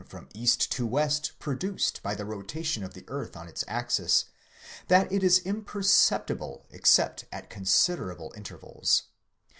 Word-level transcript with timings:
from 0.07 0.27
east 0.33 0.71
to 0.71 0.83
west 0.87 1.33
produced 1.37 2.01
by 2.01 2.15
the 2.15 2.25
rotation 2.25 2.83
of 2.83 2.95
the 2.95 3.05
earth 3.07 3.37
on 3.37 3.47
its 3.47 3.63
axis, 3.67 4.25
that 4.87 5.11
it 5.11 5.21
is 5.23 5.37
imperceptible 5.45 6.65
except 6.71 7.25
at 7.31 7.51
considerable 7.51 8.33
intervals. 8.35 9.03